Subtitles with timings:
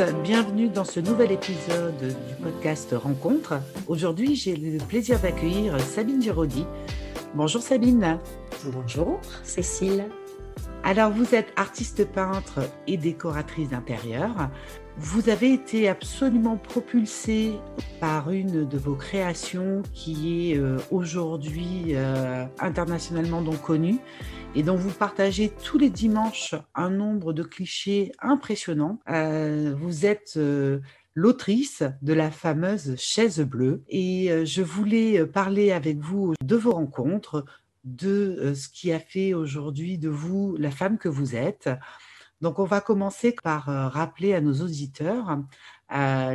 [0.00, 3.60] Tous, bienvenue dans ce nouvel épisode du podcast Rencontre.
[3.86, 6.64] Aujourd'hui, j'ai le plaisir d'accueillir Sabine Giraudy.
[7.34, 8.18] Bonjour Sabine.
[8.64, 10.06] Bonjour Cécile.
[10.84, 14.48] Alors, vous êtes artiste peintre et décoratrice d'intérieur.
[14.98, 17.54] Vous avez été absolument propulsée
[18.00, 23.98] par une de vos créations qui est euh, aujourd'hui euh, internationalement donc connue
[24.54, 28.98] et dont vous partagez tous les dimanches un nombre de clichés impressionnants.
[29.08, 30.38] Euh, vous êtes
[31.14, 37.44] l'autrice de la fameuse chaise bleue et je voulais parler avec vous de vos rencontres,
[37.84, 41.70] de ce qui a fait aujourd'hui de vous la femme que vous êtes.
[42.40, 45.38] Donc, on va commencer par rappeler à nos auditeurs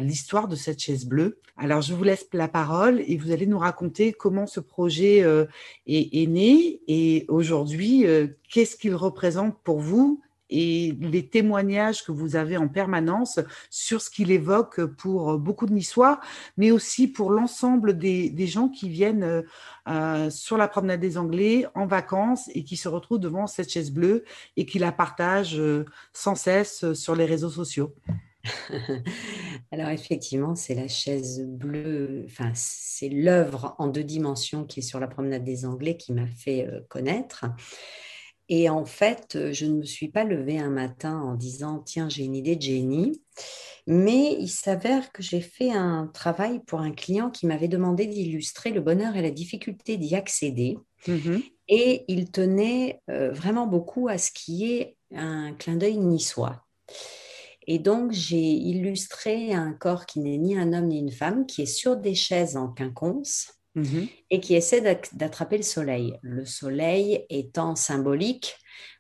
[0.02, 1.40] l'histoire de cette chaise bleue.
[1.58, 5.24] Alors, je vous laisse la parole et vous allez nous raconter comment ce projet
[5.88, 8.06] est, né et aujourd'hui,
[8.50, 14.10] qu'est-ce qu'il représente pour vous et les témoignages que vous avez en permanence sur ce
[14.10, 16.20] qu'il évoque pour beaucoup de Niçois,
[16.58, 19.44] mais aussi pour l'ensemble des, gens qui viennent
[19.88, 23.92] euh, sur la promenade des Anglais en vacances et qui se retrouvent devant cette chaise
[23.92, 24.24] bleue
[24.56, 27.94] et qui la partagent euh, sans cesse sur les réseaux sociaux.
[29.72, 35.00] Alors effectivement, c'est la chaise bleue, enfin c'est l'œuvre en deux dimensions qui est sur
[35.00, 37.46] la promenade des Anglais qui m'a fait euh, connaître.
[38.48, 42.10] Et en fait, euh, je ne me suis pas levée un matin en disant tiens,
[42.10, 43.22] j'ai une idée de génie.
[43.88, 48.72] Mais il s'avère que j'ai fait un travail pour un client qui m'avait demandé d'illustrer
[48.72, 50.78] le bonheur et la difficulté d'y accéder.
[51.08, 56.64] Mmh et il tenait euh, vraiment beaucoup à ce qui est un clin d'œil niçois.
[57.68, 61.64] Et donc, j'ai illustré un corps qui n'est ni un homme ni une femme, qui
[61.64, 64.08] est sur des chaises en quinconce, Mhm.
[64.32, 64.82] et qui essaie
[65.14, 66.18] d'attraper le soleil.
[66.22, 68.56] Le soleil étant symbolique,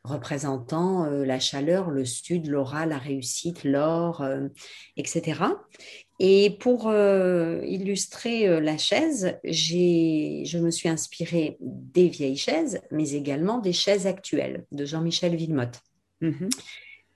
[0.05, 4.47] représentant euh, la chaleur, le sud, l'aura, la réussite, l'or, euh,
[4.97, 5.41] etc.
[6.19, 13.59] Et pour euh, illustrer la chaise, je me suis inspirée des vieilles chaises, mais également
[13.59, 15.79] des chaises actuelles de Jean-Michel Villemotte.
[16.21, 16.49] Mhm.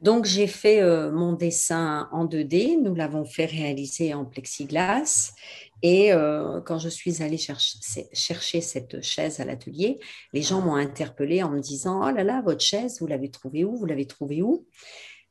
[0.02, 2.78] Donc, j'ai fait mon dessin en 2D.
[2.82, 5.34] Nous l'avons fait réaliser en plexiglas.
[5.82, 10.00] Et euh, quand je suis allée chercher, cette chaise à l'atelier,
[10.34, 13.64] les gens m'ont interpellée en me disant Oh là là, votre chaise, vous l'avez trouvée
[13.64, 13.76] où?
[13.76, 14.66] Vous l'avez trouvée où?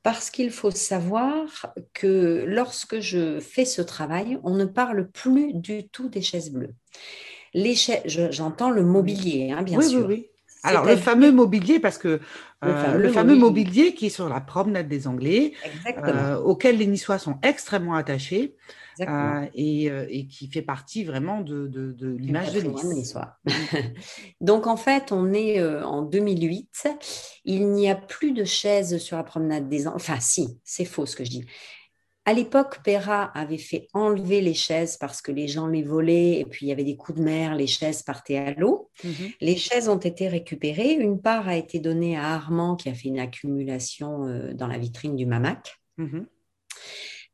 [0.02, 5.88] Parce qu'il faut savoir que lorsque je fais ce travail, on ne parle plus du
[5.88, 6.74] tout des chaises bleues.
[7.52, 7.74] Les
[8.06, 10.06] j'entends le mobilier, hein, bien sûr.
[10.06, 10.30] Oui, oui.
[10.64, 12.20] Alors, le fameux mobilier, parce que
[12.62, 12.72] le
[13.10, 13.94] fameux, euh, mobilier.
[13.94, 15.52] qui est sur la promenade des Anglais,
[15.98, 18.56] euh, auquel les Niçois sont extrêmement attachés.
[19.00, 23.14] Euh, et, euh, et, qui fait partie vraiment de, de, de l'image de Nice.
[24.40, 26.88] Donc en fait, on est euh, en 2008.
[27.44, 31.16] Il n'y a plus de chaises sur la promenade des Enfin, si, c'est faux ce
[31.16, 31.46] que je dis.
[32.24, 36.44] À l'époque, Perra avait fait enlever les chaises parce que les gens les volaient et
[36.44, 38.90] puis il y avait des coups de mer, les chaises partaient à l'eau.
[39.02, 39.30] Mhm.
[39.40, 40.92] Les chaises ont été récupérées.
[40.92, 45.16] Une part a été donnée à Armand qui a fait une accumulation dans la vitrine
[45.16, 45.80] du Mamac.
[45.96, 46.26] Mhm.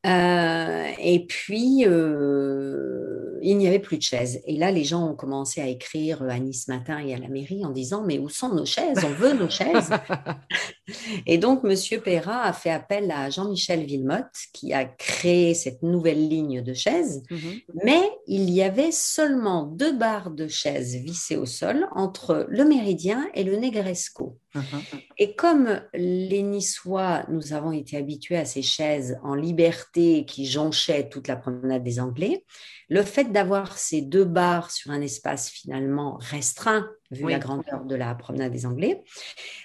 [0.05, 4.41] Euh, et puis, euh, il n'y avait plus de chaises.
[4.45, 7.65] Et là, les gens ont commencé à écrire à Nice Matin et à la mairie
[7.65, 9.03] en disant Mais où sont nos chaises?
[9.03, 9.89] On veut nos chaises.
[11.25, 11.75] et donc, M.
[12.01, 17.23] Perra a fait appel à Jean-Michel Villemotte, qui a créé cette nouvelle ligne de chaises.
[17.29, 17.59] Mhm.
[17.83, 23.27] Mais il y avait seulement deux barres de chaises vissées au sol entre le Méridien
[23.33, 24.37] et le Negresco.
[24.55, 25.01] Uh-huh.
[25.17, 31.09] Et comme les Niçois, nous avons été habitués à ces chaises en liberté qui jonchaient
[31.09, 32.45] toute la promenade des Anglais,
[32.87, 37.95] le fait d'avoir ces deux barres sur un espace finalement restreint, vu la grandeur de
[37.95, 39.03] la promenade des Anglais,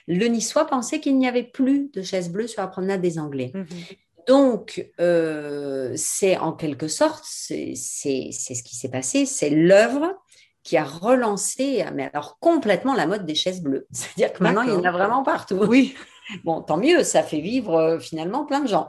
[0.06, 3.53] le Niçois pensait qu'il n'y avait plus de chaises bleues sur la promenade des Anglais.
[3.55, 3.97] Mm-hmm.
[4.28, 10.14] Donc, euh, c'est en quelque sorte, c'est ce qui s'est passé, c'est l'œuvre
[10.62, 13.87] qui a relancé, mais alors complètement la mode des chaises bleues.
[13.93, 15.56] C'est-à-dire que maintenant, il y en a vraiment partout.
[15.67, 15.94] Oui.
[16.44, 18.88] Bon, tant mieux, ça fait vivre euh, finalement plein de gens.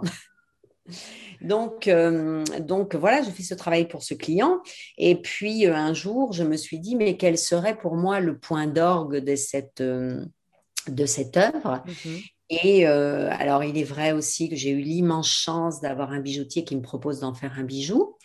[1.42, 4.62] Donc, euh, donc voilà, je fais ce travail pour ce client.
[4.98, 8.38] Et puis euh, un jour, je me suis dit, mais quel serait pour moi le
[8.38, 11.84] point d'orgue de cette, de cette œuvre?
[12.06, 12.20] Mhm.
[12.52, 16.66] Et euh, alors, il est vrai aussi que j'ai eu l'immense chance d'avoir un bijoutier
[16.66, 18.18] qui me propose d'en faire un bijou.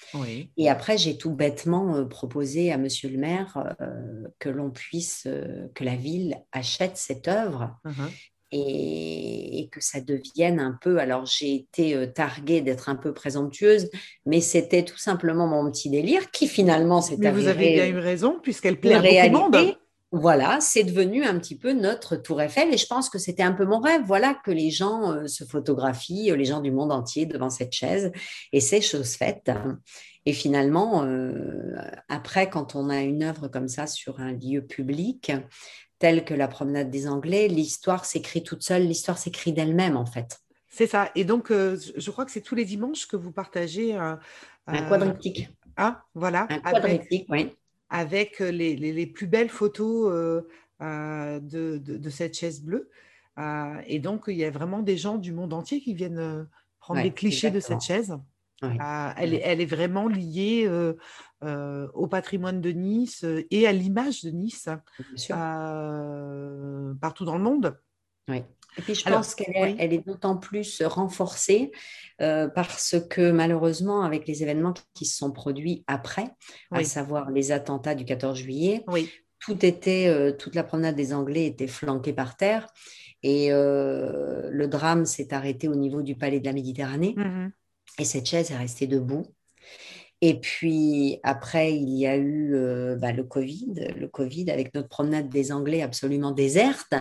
[0.57, 5.29] Et après, j'ai tout bêtement euh, proposé à Monsieur le maire euh, que l'on puisse,
[5.75, 7.77] que la ville achète cette œuvre.
[7.85, 8.11] Uh-huh.
[8.57, 10.99] Et, que ça devienne un peu.
[10.99, 13.91] Alors, j'ai été targuée d'être un peu présomptueuse,
[14.25, 17.33] mais c'était tout simplement mon petit délire qui finalement s'est avéré.
[17.33, 19.77] Vous avez bien eu raison, puisqu'elle plaît à beaucoup de monde.
[20.13, 23.53] Voilà, c'est devenu un petit peu notre tour Eiffel et je pense que c'était un
[23.53, 24.03] peu mon rêve.
[24.07, 28.13] Voilà que les gens euh, se photographient, les gens du monde entier devant cette chaise
[28.53, 29.51] et c'est chose faite.
[30.25, 31.75] Et finalement, euh,
[32.09, 35.33] après, quand on a une œuvre comme ça sur un lieu public,
[35.99, 40.41] tel que la promenade des Anglais, l'histoire s'écrit toute seule, l'histoire s'écrit d'elle-même en fait.
[40.69, 41.11] C'est ça.
[41.15, 43.95] Et donc, euh, je crois que c'est tous les dimanches que vous partagez.
[43.95, 44.19] un
[44.67, 45.49] quadriptyque.
[45.77, 46.47] Ah, voilà.
[46.51, 47.55] Un quadriptyque, oui.
[47.89, 50.45] Avec les, plus belles photos
[50.81, 52.91] de, de, cette chaise bleue.
[53.87, 56.47] et donc, il y a vraiment des gens du monde entier qui viennent
[56.81, 58.19] prendre les clichés de cette chaise.
[58.63, 60.95] Ah, elle, est, elle, est, vraiment liée euh,
[61.45, 64.69] euh, au patrimoine de Nice et à l'image de Nice
[67.01, 67.79] partout dans le monde.
[68.29, 68.43] Oui.
[68.79, 71.71] Et puis je pense qu'elle est, elle est d'autant plus renforcée
[72.19, 76.29] parce que malheureusement, avec les événements qui se sont produits après,
[76.71, 78.85] à savoir les attentats du 14 juillet,
[79.39, 82.67] tout était, toute la promenade des Anglais était flanquée par terre
[83.23, 87.15] et le drame s'est arrêté au niveau du palais de la Méditerranée.
[87.17, 87.49] Mmh
[87.99, 89.27] et cette chaise est restée debout.
[90.23, 94.89] Et puis après, il y a eu euh, bah, le Covid, le Covid avec notre
[94.89, 96.95] promenade des Anglais absolument déserte.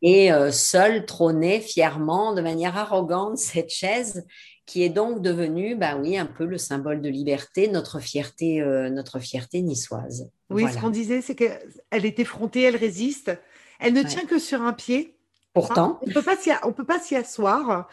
[0.00, 4.24] Et euh, seule trônait fièrement, de manière arrogante, cette chaise
[4.64, 8.88] qui est donc devenue, bah oui, un peu le symbole de liberté, notre fierté, euh,
[8.88, 10.30] notre fierté niçoise.
[10.50, 13.32] Oui, ce qu'on disait, c'est qu'elle est effrontée, elle résiste.
[13.80, 15.16] Elle ne tient que sur un pied.
[15.52, 16.00] Pourtant.
[16.02, 17.88] on ne peut pas s'y asseoir.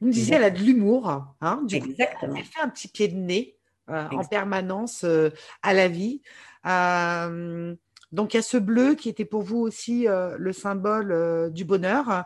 [0.00, 1.08] Vous me disiez, elle a de l'humour.
[1.40, 2.34] Hein, Exactement.
[2.36, 3.56] elle fait un petit pied de nez
[3.88, 5.30] euh, en permanence euh,
[5.62, 6.22] à la vie.
[6.66, 7.74] Euh,
[8.10, 12.24] donc, il y a ce bleu qui était pour vous aussi le symbole du bonheur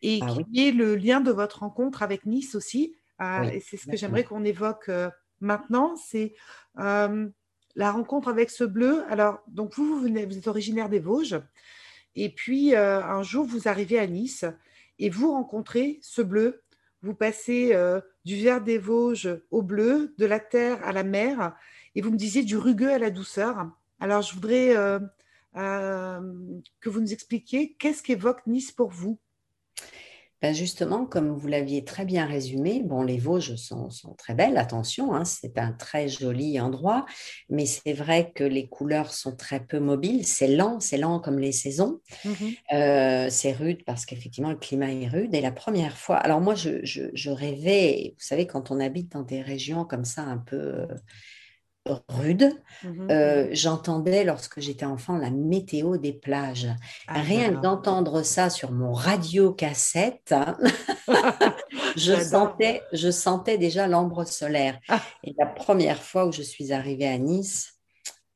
[0.00, 2.96] et ah qui est le lien de votre rencontre avec Nice aussi.
[3.20, 4.90] et c'est ce que j'aimerais qu'on évoque
[5.40, 5.96] maintenant.
[5.96, 6.34] C'est
[6.76, 9.04] la rencontre avec ce bleu.
[9.10, 11.40] Alors, donc vous, vous, venez, vous êtes originaire des Vosges.
[12.20, 14.44] Et puis, un jour, vous arrivez à Nice
[14.98, 16.62] et vous rencontrez ce bleu
[17.02, 21.56] vous passez euh, du vert des Vosges au bleu, de la terre à la mer,
[21.94, 23.70] et vous me disiez du rugueux à la douceur.
[24.00, 24.98] Alors, je voudrais euh,
[25.56, 26.20] euh,
[26.80, 29.18] que vous nous expliquiez qu'est-ce qu'évoque Nice pour vous?
[30.40, 35.14] Ben justement, comme vous l'aviez très bien résumé, bon, les Vosges sont, très belles, attention,
[35.14, 37.06] hein, c'est un très joli endroit,
[37.50, 41.38] mais c'est vrai que les couleurs sont très peu mobiles, c'est lent, c'est lent comme
[41.38, 42.30] les saisons, mmh
[42.72, 45.34] euh, c'est rude parce qu'effectivement le climat est rude.
[45.34, 49.22] Et la première fois, alors moi je, je rêvais, vous savez, quand on habite dans
[49.22, 50.86] des régions comme ça un peu
[52.08, 52.52] rude.
[52.84, 53.10] Mhm.
[53.10, 56.68] Euh, j'entendais lorsque j'étais enfant la météo des plages.
[57.06, 60.56] Ah, Rien d'entendre ça sur mon radio cassette, hein,
[61.96, 64.78] je, sentais, je sentais déjà l'ombre solaire.
[64.88, 65.02] Ah.
[65.24, 67.74] Et la première fois où je suis arrivée à Nice,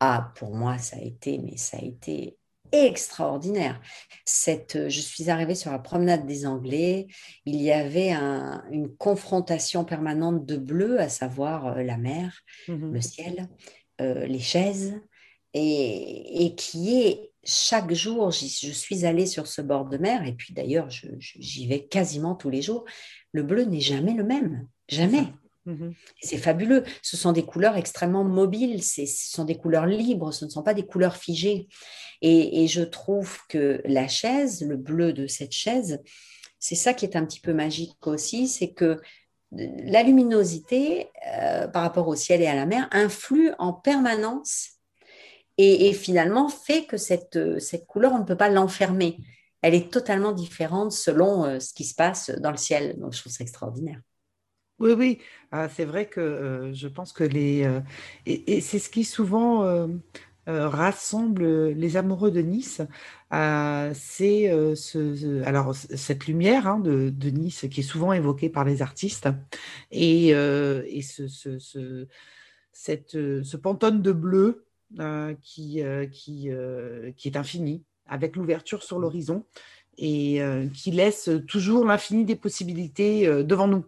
[0.01, 2.37] ah, pour moi, ça a été, mais ça a été
[2.73, 3.81] extraordinaire.
[4.25, 7.07] Cette, euh, je suis arrivée sur la promenade des Anglais.
[7.45, 13.01] Il y avait une confrontation permanente de bleu, à savoir euh, la mer, mmh le
[13.01, 13.49] ciel,
[14.01, 15.01] euh, les chaises,
[15.55, 20.55] et, qui est chaque jour, je suis allée sur ce bord de mer, et puis
[20.55, 22.85] d'ailleurs, j'y vais quasiment tous les jours.
[23.33, 25.27] Le bleu n'est jamais le même, jamais.
[25.65, 26.85] Mmh c'est fabuleux.
[27.03, 30.75] Ce sont des couleurs extrêmement mobiles, ce sont des couleurs libres, ce ne sont pas
[30.75, 31.69] des couleurs figées.
[32.21, 36.01] Et, je trouve que la chaise, le bleu de cette chaise,
[36.61, 39.01] c'est ça qui est un petit peu magique aussi, c'est que
[39.51, 44.71] la luminosité euh, par rapport au ciel et à la mer influe en permanence
[45.59, 49.19] et, finalement fait que cette, cette couleur, on ne peut pas l'enfermer.
[49.61, 52.99] Elle est totalement différente selon euh, ce qui se passe dans le ciel.
[52.99, 54.01] Donc, je trouve ça extraordinaire.
[54.83, 55.19] Oui, oui,
[55.53, 57.63] ah, c'est vrai que euh, je pense que les...
[57.65, 57.79] Euh,
[58.27, 59.87] et, c'est ce qui souvent euh,
[60.49, 62.83] rassemble les amoureux de Nice,
[63.95, 64.51] c'est
[65.95, 69.29] cette lumière hein, de, Nice qui est souvent évoquée par les artistes
[69.93, 71.29] et, ce,
[72.73, 74.65] ce, pantone de bleu
[75.43, 79.45] qui est infini, avec l'ouverture sur l'horizon
[79.97, 80.43] et
[80.75, 83.85] qui laisse toujours l'infini des possibilités devant nous.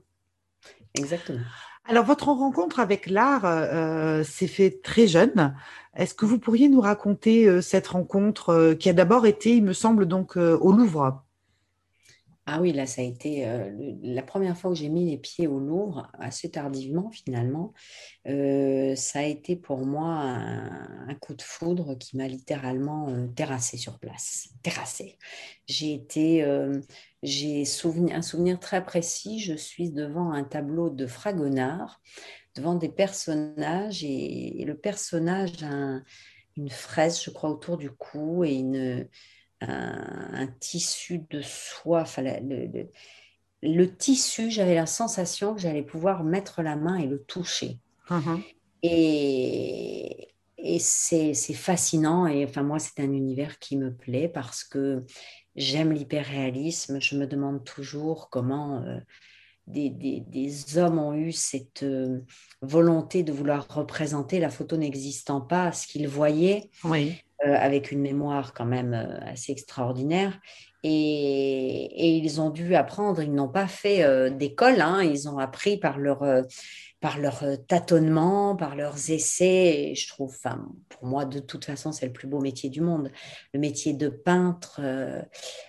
[0.94, 1.40] Exactement.
[1.86, 5.54] Alors, votre rencontre avec l'art euh, s'est fait très jeune.
[5.94, 9.64] Est-ce que vous pourriez nous raconter euh, cette rencontre euh, qui a d'abord été, il
[9.64, 11.24] me semble, donc au Louvre?
[12.46, 13.70] Ah oui, là, ça a été euh,
[14.02, 17.72] la première fois que j'ai mis les pieds au Louvre, assez tardivement finalement.
[18.28, 23.78] Euh, ça a été pour moi un, coup de foudre qui m'a littéralement euh, terrassé
[23.78, 24.50] sur place.
[24.62, 25.16] Terrassé.
[25.66, 26.44] J'ai été,
[27.24, 27.64] j'ai
[28.12, 29.40] un souvenir très précis.
[29.40, 32.00] Je suis devant un tableau de Fragonard,
[32.54, 36.02] devant des personnages et, le personnage, un,
[36.56, 39.08] une fraise, je crois, autour du cou et une,
[39.60, 42.02] un, tissu de soie.
[42.02, 42.88] Enfin, le,
[43.62, 47.78] le, tissu, j'avais la sensation que j'allais pouvoir mettre la main et le toucher.
[48.10, 48.42] Uh-huh.
[48.82, 50.28] Et,
[50.58, 52.26] et c'est fascinant.
[52.26, 55.04] Et enfin, moi, c'est un univers qui me plaît parce que
[55.56, 57.00] j'aime l'hyperréalisme.
[57.00, 58.98] Je me demande toujours comment euh,
[59.66, 62.20] des, des, des, hommes ont eu cette euh,
[62.60, 67.16] volonté de vouloir représenter la photo n'existant pas, ce qu'ils voyaient, oui.
[67.44, 68.94] Euh, avec une mémoire quand même
[69.26, 70.38] assez extraordinaire.
[70.82, 75.78] Et, et, ils ont dû apprendre, ils n'ont pas fait d'école, hein, ils ont appris
[75.78, 76.22] par leur
[77.04, 79.92] par leurs euh, tâtonnements, par leurs essais.
[79.94, 83.10] Je trouve, enfin, pour moi, de toute façon, c'est le plus beau métier du monde.
[83.52, 84.80] Le métier de peintre.
[84.82, 85.20] Euh,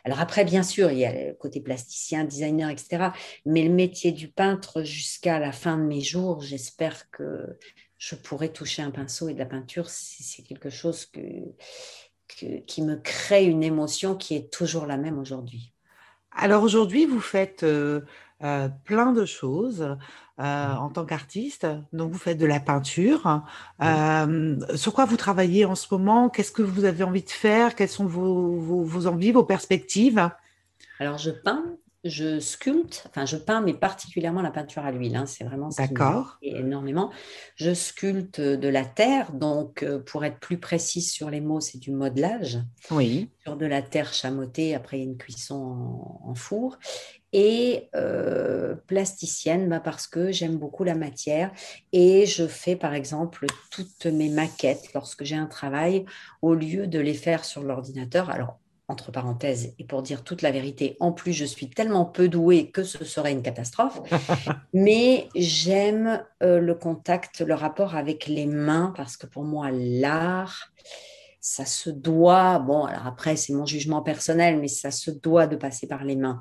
[0.06, 3.10] alors après, bien sûr, il y a le côté plasticien, designer, etc.
[3.46, 7.60] Mais le métier du peintre, jusqu'à la fin de mes jours, j'espère que
[7.98, 9.89] je pourrai toucher un pinceau et de la peinture.
[9.89, 11.20] C'est quelque chose que,
[12.65, 15.74] qui me crée une émotion qui est toujours la même aujourd'hui.
[16.32, 18.01] Alors aujourd'hui, vous faites euh,
[18.39, 19.98] plein de choses.
[20.42, 21.65] Euh, en tant qu'artiste.
[21.94, 23.42] Donc, vous faites de la peinture.
[23.82, 26.27] Euh, sur quoi vous travaillez en ce moment?
[26.27, 27.74] Qu'est-ce que vous avez envie de faire?
[27.74, 30.30] Quelles sont vos, vos, envies, vos perspectives?
[31.00, 31.63] Alors, je peins,
[32.06, 35.16] je sculpte, enfin, je peins, mais particulièrement la peinture à l'huile.
[35.16, 36.38] Hein, c'est vraiment ce D'accord.
[36.40, 37.12] qui énormément.
[37.56, 39.32] Je sculpte de la terre.
[39.34, 42.60] Donc, euh, pour être plus précise sur les mots, c'est du modelage.
[42.92, 43.32] Oui.
[43.44, 46.78] Sur de la terre chamottée, après, une cuisson en, en four
[47.38, 51.52] et euh, plasticienne bah, parce que j'aime beaucoup la matière
[51.92, 56.06] et je fais par exemple toutes mes maquettes lorsque j'ai un travail
[56.42, 58.30] au lieu de les faire sur l'ordinateur.
[58.30, 62.27] Alors entre parenthèses, et pour dire toute la vérité, en plus, je suis tellement peu
[62.27, 64.00] douée que ce serait une catastrophe.
[64.74, 70.72] Mais j'aime euh, le contact, le rapport avec les mains, parce que pour moi, l'art,
[71.42, 75.56] ça se doit, bon, alors après, c'est mon jugement personnel, mais ça se doit de
[75.56, 76.39] passer par les mains.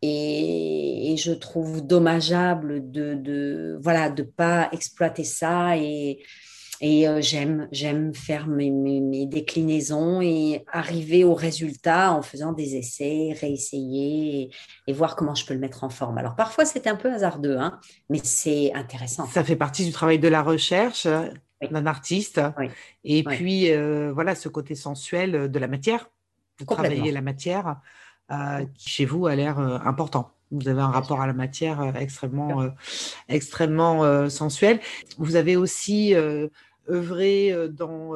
[0.00, 6.22] Et, je trouve dommageable de, de voilà de pas exploiter ça et,
[6.80, 12.76] et euh, j'aime j'aime faire mes, mes, déclinaisons et arriver au résultat en faisant des
[12.76, 14.50] essais, réessayer
[14.86, 16.18] et, voir comment je peux le mettre en forme.
[16.18, 19.26] Alors parfois c'est un peu hasardeux, hein, mais c'est intéressant.
[19.26, 21.06] Ça fait partie du travail de la recherche
[21.68, 22.40] d'un artiste.
[23.04, 26.08] Et puis euh, voilà ce côté sensuel de la matière.
[26.58, 27.80] Vous travaillez la matière.
[28.32, 30.30] Euh, qui chez vous a l'air important.
[30.52, 32.64] Vous avez un rapport à la matière euh, extrêmement,
[33.28, 34.78] extrêmement sensuel.
[35.18, 36.14] Vous avez aussi
[36.90, 38.12] œuvré dans,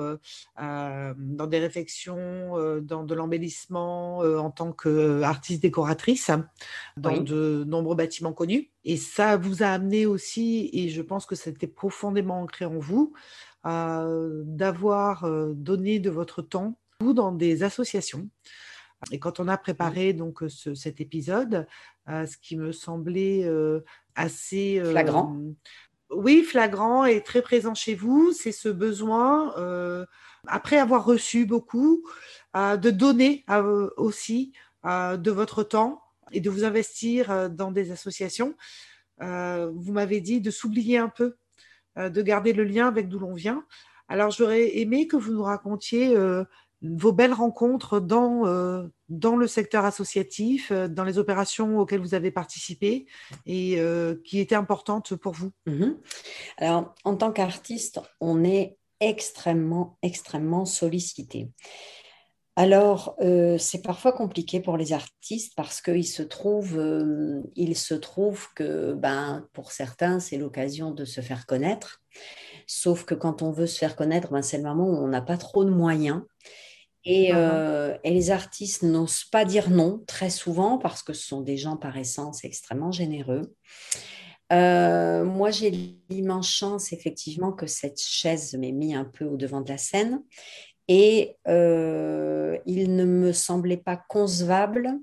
[0.56, 6.30] dans des réflexions, dans de l'embellissement en tant qu'artiste décoratrice
[6.96, 8.70] dans de nombreux bâtiments connus.
[8.84, 13.12] Et ça vous a amené aussi, et je pense que c'était profondément ancré en vous,
[13.64, 18.28] d'avoir donné de votre temps dans des associations
[19.10, 21.66] et quand on a préparé donc cet épisode,
[22.06, 23.48] ce qui me semblait
[24.14, 25.36] assez flagrant.
[26.14, 29.54] Oui, flagrant et très présent chez vous, c'est ce besoin,
[30.46, 32.04] après avoir reçu beaucoup,
[32.54, 33.44] de donner
[33.96, 34.52] aussi
[34.84, 36.02] de votre temps
[36.32, 38.54] et de vous investir dans des associations.
[39.20, 41.36] vous m'avez dit de s'oublier un peu,
[41.96, 43.64] de garder le lien avec d'où l'on vient.
[44.08, 46.16] Alors j'aurais aimé que vous nous racontiez
[46.84, 52.14] vos belles rencontres dans, euh, dans le secteur associatif, euh, dans les opérations auxquelles vous
[52.14, 53.06] avez participé
[53.46, 55.50] et euh, qui étaient importantes pour vous?
[55.66, 55.96] Mhm.
[56.58, 61.50] Alors, en tant qu'artiste, on est extrêmement, extrêmement sollicité.
[62.56, 63.16] Alors,
[63.58, 69.72] c'est parfois compliqué pour les artistes parce qu'il se trouve, se trouve que ben, pour
[69.72, 72.00] certains, c'est l'occasion de se faire connaître.
[72.68, 75.20] Sauf que quand on veut se faire connaître, ben, c'est le moment où on n'a
[75.20, 76.22] pas trop de moyens.
[77.04, 81.42] Et, euh, et, les artistes n'osent pas dire non très souvent parce que ce sont
[81.42, 83.42] des gens par essence extrêmement généreux.
[84.52, 85.70] Euh, moi, j'ai
[86.08, 90.22] l'immense chance effectivement que cette chaise m'ait mis un peu au devant de la scène
[90.88, 94.98] et euh, il ne me semblait pas concevable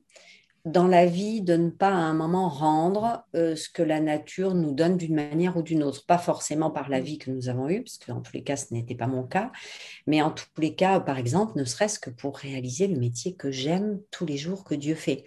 [0.66, 4.54] dans la vie de ne pas à un moment rendre euh, ce que la nature
[4.54, 6.06] nous donne d'une manière ou d'une autre.
[6.06, 8.56] Pas forcément par la vie que nous avons eue, parce que dans tous les cas,
[8.56, 9.52] ce n'était pas mon cas,
[10.08, 13.52] mais en tous les cas, par exemple, ne serait-ce que pour réaliser le métier que
[13.52, 15.24] j'aime tous les jours que Dieu fait.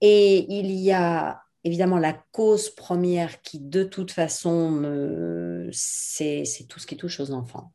[0.00, 6.86] Et il y a évidemment la cause première qui, de toute façon, c'est tout ce
[6.86, 7.72] qui touche aux enfants.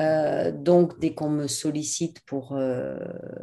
[0.00, 2.96] Euh, donc, dès qu'on me sollicite pour euh,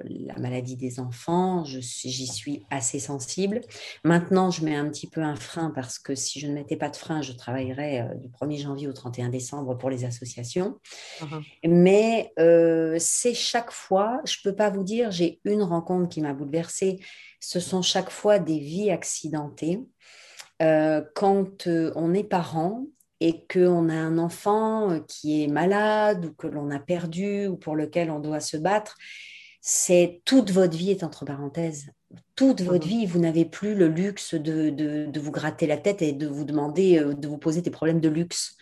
[0.04, 3.62] la maladie des enfants, j'y suis assez sensible.
[4.04, 6.90] Maintenant, je mets un petit peu un frein parce que si je ne mettais pas
[6.90, 10.78] de frein, je travaillerais euh, du 1er janvier au 31 décembre pour les associations.
[11.20, 11.44] Uh-huh.
[11.66, 12.34] Mais
[13.00, 17.00] c'est chaque fois, je ne peux pas vous dire, j'ai une rencontre qui m'a bouleversée.
[17.40, 19.82] Ce sont chaque fois des vies accidentées.
[20.60, 22.86] quand on est parent,
[23.22, 27.56] et qu'on a un enfant euh, qui est malade ou que l'on a perdu ou
[27.56, 28.98] pour lequel on doit se battre,
[29.62, 31.92] c'est toute votre vie est entre parenthèses.
[32.36, 32.90] Toute votre mmh.
[32.90, 36.46] vie, vous n'avez plus le luxe de, de, vous gratter la tête et de vous
[36.46, 38.58] demander, euh, de vous poser des problèmes de luxe.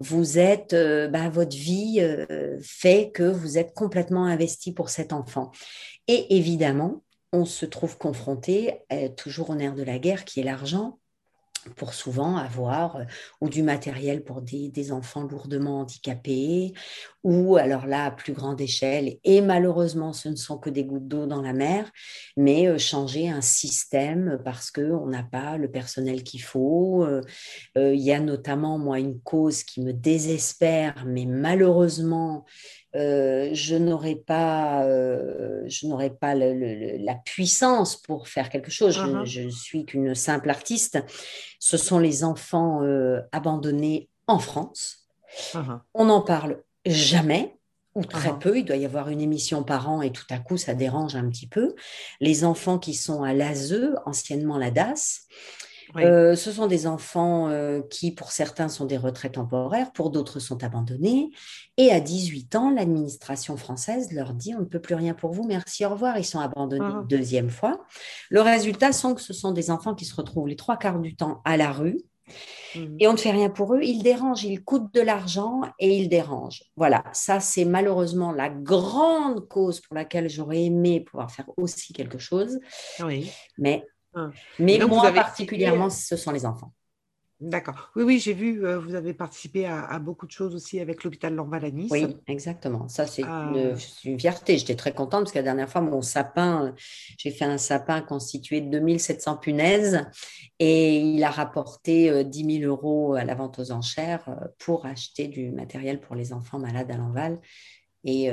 [0.00, 2.00] Vous êtes, euh, bah, votre vie
[2.62, 5.52] fait que vous êtes complètement investi pour cet enfant.
[6.08, 8.80] Et évidemment, on se trouve confronté
[9.16, 10.99] toujours au nerf de la guerre qui est l'argent
[11.76, 13.04] pour souvent avoir euh,
[13.40, 16.72] ou du matériel pour des, enfants lourdement handicapés,
[17.22, 21.06] ou alors là, à plus grande échelle, et malheureusement, ce ne sont que des gouttes
[21.06, 21.90] d'eau dans la mer,
[22.36, 27.04] mais euh, changer un système parce qu'on n'a pas le personnel qu'il faut.
[27.04, 27.22] Euh,
[27.76, 32.46] il y a notamment, moi, une cause qui me désespère, mais malheureusement,
[32.96, 38.94] euh, je n'aurais pas, euh, je n'aurais pas la puissance pour faire quelque chose.
[38.94, 39.50] Je, ne uh-huh.
[39.50, 40.98] suis qu'une simple artiste.
[41.58, 45.08] Ce sont les enfants euh, abandonnés en France.
[45.52, 45.80] Uh-huh.
[45.94, 47.56] On n'en parle jamais
[47.94, 48.38] ou très uh-huh.
[48.38, 48.58] peu.
[48.58, 51.28] Il doit y avoir une émission par an et tout à coup, ça dérange un
[51.28, 51.74] petit peu.
[52.20, 55.26] Les enfants qui sont à l'ASE, anciennement la DAS,
[55.96, 60.38] euh, ce sont des enfants euh, qui, pour certains, sont des retraits temporaires, pour d'autres
[60.38, 61.30] sont abandonnés.
[61.76, 65.44] Et à 18 ans, l'administration française leur dit on ne peut plus rien pour vous,
[65.44, 66.18] merci, au revoir.
[66.18, 67.06] Ils sont abandonnés une ah.
[67.08, 67.84] deuxième fois.
[68.28, 71.16] Le résultat sont que ce sont des enfants qui se retrouvent les trois quarts du
[71.16, 71.98] temps à la rue.
[72.76, 72.96] Mmh.
[73.00, 76.08] Et on ne fait rien pour eux, ils dérangent, ils coûtent de l'argent et ils
[76.08, 76.62] dérangent.
[76.76, 82.18] Voilà, ça c'est malheureusement la grande cause pour laquelle j'aurais aimé pouvoir faire aussi quelque
[82.18, 82.60] chose.
[83.04, 83.32] Oui.
[83.58, 84.30] Mais ah.
[84.58, 86.72] Mais moi, particulièrement, ce sont les enfants.
[87.40, 87.90] D'accord.
[87.96, 91.34] Oui, oui, j'ai vu, euh, vous avez participé à, beaucoup de choses aussi avec l'hôpital
[91.34, 91.90] Lorval à Nice.
[91.90, 92.86] Oui, exactement.
[92.88, 94.58] Ça, c'est une, une, fierté.
[94.58, 96.74] J'étais très contente parce que la dernière fois, mon sapin,
[97.16, 100.04] j'ai fait un sapin constitué de 2700 punaises
[100.58, 104.84] et il a rapporté 10 euh, 000 euros à la vente aux enchères euh, pour
[104.84, 107.40] acheter du matériel pour les enfants malades à l'Enval.
[108.04, 108.30] Et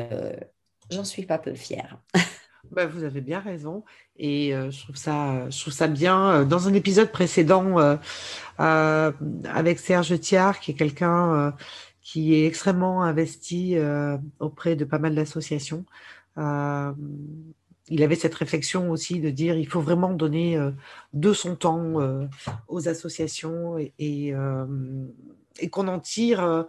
[0.89, 2.01] j'en suis pas peu fière.
[2.71, 3.84] Bah, vous avez bien raison.
[4.17, 6.32] Et euh, je, trouve ça, je trouve ça bien.
[6.32, 9.12] Euh, dans un épisode précédent euh,
[9.45, 11.53] avec Serge Thiard, qui est quelqu'un
[12.01, 13.75] qui est extrêmement investi
[14.39, 15.86] auprès de pas mal d'associations,
[16.38, 20.58] il avait cette réflexion aussi de dire il faut vraiment donner
[21.13, 21.95] de son temps
[22.67, 24.34] aux associations et, et,
[25.60, 26.65] et qu'on en tire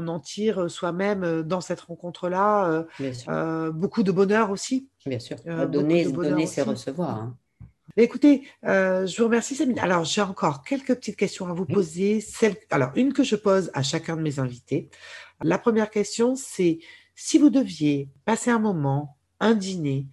[0.00, 2.86] on en tire euh, soi-même euh, dans cette rencontre-là
[3.28, 4.88] euh, beaucoup de bonheur aussi.
[5.06, 5.36] Bien sûr,
[5.70, 7.10] donner, donner c'est recevoir.
[7.10, 7.36] Hein.
[7.96, 9.78] Écoutez, je vous remercie, Sabine.
[9.80, 12.24] Alors, j'ai encore quelques petites questions à vous poser.
[12.70, 14.88] Alors, une que je pose à chacun de mes invités.
[15.42, 16.78] La première question, c'est
[17.16, 20.06] si vous deviez passer un moment, un dîner,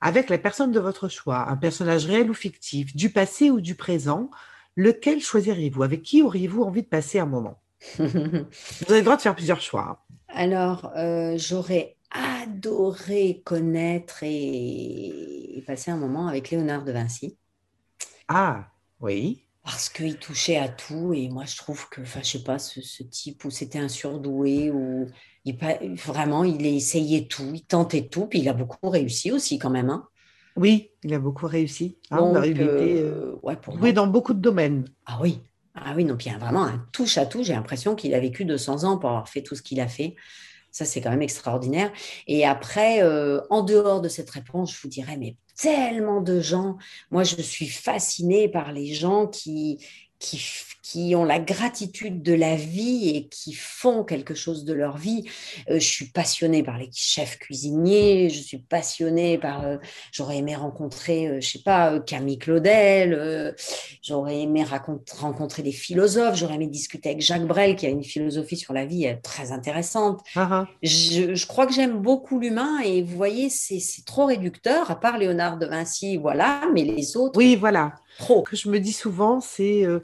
[0.00, 3.74] avec la personne de votre choix, un personnage réel ou fictif, du passé ou du
[3.74, 4.30] présent,
[4.76, 5.82] lequel choisiriez-vous?
[5.82, 7.60] Avec qui auriez-vous envie de passer un moment?
[7.98, 10.04] Vous avez le droit de faire plusieurs choix.
[10.28, 15.62] Alors, euh, j'aurais adoré connaître et...
[15.66, 17.36] passer un moment avec Léonard de Vinci.
[18.28, 18.68] Ah,
[19.00, 19.44] oui.
[19.64, 23.02] Parce qu'il touchait à tout et moi je trouve que, enfin je sais pas, ce,
[23.02, 25.08] type où c'était un surdoué ou
[25.44, 25.58] il,
[25.96, 29.90] vraiment il essayait tout, il tentait tout, puis il a beaucoup réussi aussi quand même.
[29.90, 30.08] Hein.
[30.56, 31.98] Oui, il a beaucoup réussi.
[32.10, 34.86] Hein, Donc, il était euh, ouais, pour dans beaucoup de domaines.
[35.04, 35.40] Ah oui,
[35.84, 37.42] ah oui, non, il y a vraiment un touche à tout.
[37.42, 40.14] J'ai l'impression qu'il a vécu 200 ans pour avoir fait tout ce qu'il a fait.
[40.70, 41.90] Ça, c'est quand même extraordinaire.
[42.26, 46.76] Et après, euh, en dehors de cette réponse, je vous dirais, mais tellement de gens.
[47.10, 49.78] Moi, je suis fascinée par les gens qui,
[50.18, 50.40] qui,
[50.82, 55.24] qui, ont la gratitude de la vie et qui font quelque chose de leur vie.
[55.70, 59.64] Euh, je suis passionnée par les chefs cuisiniers, je suis passionnée par...
[59.64, 59.76] Euh,
[60.12, 63.54] j'aurais aimé rencontrer, euh, je sais pas, Camille Claudel,
[64.02, 68.56] j'aurais aimé rencontrer des philosophes, j'aurais aimé discuter avec Jacques Brel, qui a une philosophie
[68.56, 70.20] sur la vie très intéressante.
[70.34, 70.68] Ah, ah.
[70.82, 75.18] je, je, crois que j'aime beaucoup l'humain et vous voyez, c'est trop réducteur, à part
[75.18, 77.38] Léonard de Vinci, voilà, mais les autres...
[77.38, 77.94] Oui, voilà.
[78.18, 78.42] Trop.
[78.42, 80.00] que je me dis souvent, c'est euh,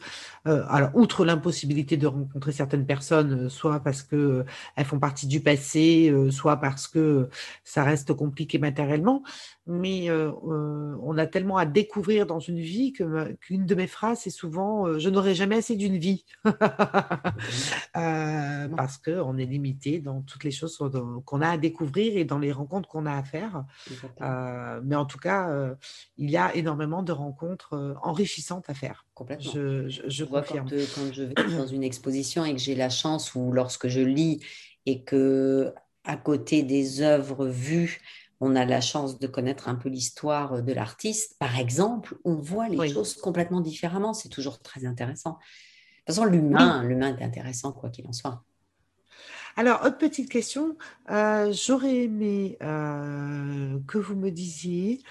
[0.47, 4.45] euh, alors outre l'impossibilité de rencontrer certaines personnes, euh, soit parce que
[4.77, 7.29] elles font partie du passé, soit parce que
[7.65, 9.23] ça reste compliqué matériellement,
[9.67, 14.31] mais on a tellement à découvrir dans une vie que qu'une de mes phrases c'est
[14.31, 16.25] souvent je n'aurai jamais assez d'une vie
[17.95, 22.25] parce que on est limité dans toutes les choses qu'on qu'on a à découvrir et
[22.25, 23.65] dans les rencontres qu'on a à faire.
[24.21, 25.75] Euh, mais en tout cas, euh,
[26.17, 29.07] il y a énormément de rencontres euh, enrichissantes à faire.
[29.15, 29.53] Complètement.
[29.53, 30.69] Je, je, je vois confirme.
[30.71, 34.01] quand, quand je vais dans une exposition et que j'ai la chance ou lorsque je
[34.01, 34.41] lis
[34.87, 35.73] et que
[36.05, 38.01] à côté des œuvres vues,
[38.41, 42.69] on a la chance de connaître un peu l'histoire de l'artiste, par exemple, on voit
[42.69, 42.93] les Oui.
[42.93, 44.13] choses complètement différemment.
[44.13, 45.31] C'est toujours très intéressant.
[45.31, 45.37] De
[46.13, 48.45] toute façon, l'humain, l'humain est intéressant, quoi qu'il en soit.
[49.57, 50.77] Alors, autre petite question.
[51.11, 55.03] Euh, J'aurais aimé euh, que vous me disiez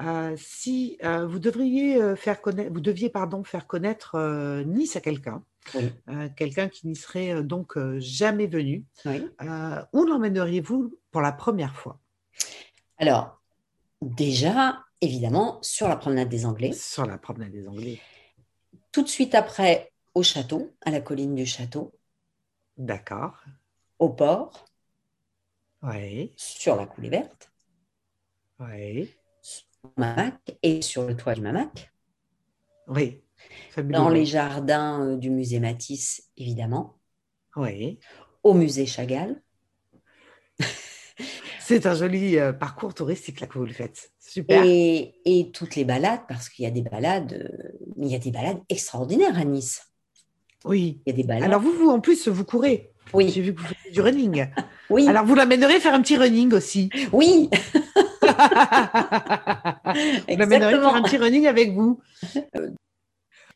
[0.00, 5.92] euh, si vous devriez faire connaître, vous deviez pardon faire connaître Nice à quelqu'un, Oui.
[6.36, 8.84] quelqu'un qui n'y serait donc jamais venu.
[9.06, 9.28] Oui.
[9.92, 12.00] Où l'emmèneriez-vous pour la première fois?
[12.98, 13.40] Alors,
[14.02, 18.00] déjà, évidemment, sur la promenade des Anglais, sur la promenade des Anglais
[18.90, 21.92] tout de suite après, au château, à la colline du château,
[22.76, 23.42] D'accord.
[23.98, 24.66] Au port,
[25.82, 26.32] Oui.
[26.36, 27.52] sur la coulée verte,
[28.60, 29.10] Oui.
[29.82, 31.92] au Mamac et sur le toit du Mamac,
[32.88, 33.20] Oui.
[33.70, 33.98] Fabuleux.
[33.98, 36.98] dans les jardins euh, du musée Matisse, évidemment,
[37.56, 37.98] Oui.
[38.42, 39.42] au musée Chagall.
[41.60, 44.12] C'est un joli euh, parcours touristique là que vous le faites.
[44.20, 44.64] Super.
[44.66, 48.18] Et, et toutes les balades, parce qu'il y a des balades, euh, il y a
[48.18, 49.82] des balades extraordinaires à Nice.
[50.64, 51.02] Oui.
[51.06, 51.44] Il y a des balades.
[51.44, 52.90] Alors vous, vous en plus, vous courez.
[53.06, 54.46] J'ai oui, vu que vous faites du running.
[54.90, 56.90] oui, Alors vous l'amènerez faire un petit running aussi.
[57.12, 57.48] oui,
[58.22, 58.28] vous
[60.36, 62.00] l'amènerez faire un petit running avec vous.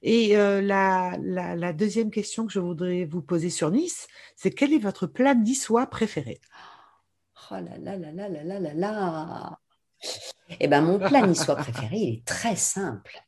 [0.02, 4.06] Et euh, la, la, la deuxième question que je voudrais vous poser sur Nice,
[4.36, 6.40] c'est quel est votre plat niçois préféré?
[7.50, 9.58] Oh là là là là là là là là.
[10.60, 13.18] Eh ben, mon plat niçois préféré, il est très simple.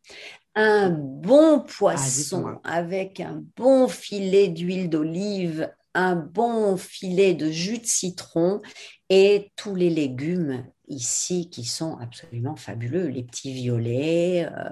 [0.55, 2.61] Un bon poisson dites-moi.
[2.65, 8.61] avec un bon filet d'huile d'olive, un bon filet de jus de citron
[9.09, 13.07] et tous les légumes ici qui sont absolument fabuleux.
[13.07, 14.71] Les petits violets, euh,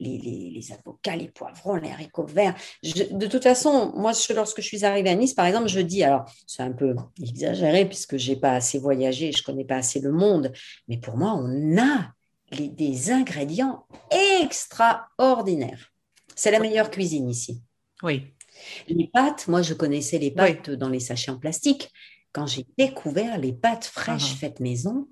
[0.00, 2.54] les, avocats, les poivrons, les haricots verts.
[2.82, 5.80] Je- de toute façon, moi, je- lorsque je suis arrivée à Nice, par exemple, je
[5.80, 10.00] dis, alors c'est un peu exagéré puisque j'ai pas assez voyagé, je connais pas assez
[10.00, 10.52] le monde,
[10.88, 12.12] mais pour moi, on a
[12.58, 15.92] des ingrédients extraordinaires.
[16.34, 17.62] C'est la meilleure cuisine ici.
[18.02, 18.34] Oui.
[18.88, 21.90] Les pâtes, moi, je connaissais les pâtes dans les sachets en plastique.
[22.32, 24.38] Quand j'ai découvert les pâtes fraîches Ah.
[24.40, 25.06] faites maison,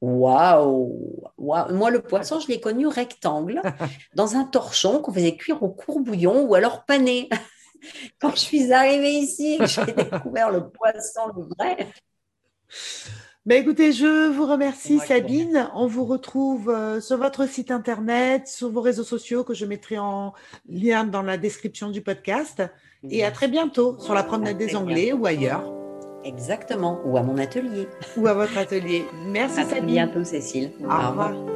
[0.00, 1.22] waouh.
[1.38, 3.62] Moi, le poisson, je l'ai connu rectangle,
[4.14, 7.28] dans un torchon qu'on faisait cuire au courbouillon ou alors pané.
[8.20, 11.88] Quand je suis arrivée ici, j'ai découvert le poisson, le vrai.
[13.46, 15.70] Ben écoutez, je vous remercie Moi Sabine.
[15.74, 19.98] On vous retrouve euh, sur votre site internet, sur vos réseaux sociaux que je mettrai
[19.98, 20.32] en
[20.66, 22.62] lien dans la description du podcast.
[23.10, 25.70] Et à très bientôt sur la promenade des Anglais ou ailleurs,
[26.24, 27.86] Exactement, ou à mon atelier.
[28.16, 29.04] ou à votre atelier.
[29.28, 29.86] Merci À très Sabine.
[29.94, 30.70] bientôt, Cécile.
[30.82, 31.53] Au revoir.